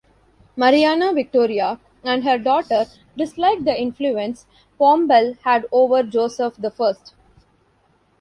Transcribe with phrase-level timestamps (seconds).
[0.57, 4.47] Mariana Victoria and her daughter disliked the influence
[4.79, 7.13] Pombal had over Joseph the First.